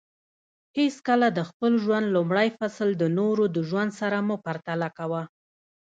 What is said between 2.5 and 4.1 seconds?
فصل د نورو د ژوند